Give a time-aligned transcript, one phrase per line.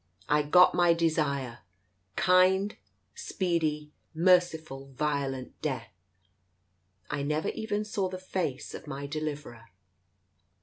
[0.27, 1.59] I got my desire—
[2.15, 2.75] kind,
[3.13, 5.93] speedy, merciful, violent death.
[7.11, 9.65] I never even saw the face of my deliverer."